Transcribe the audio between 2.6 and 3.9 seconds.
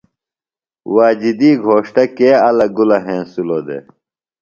گُلہ ہنسِلوۡ دےۡ؟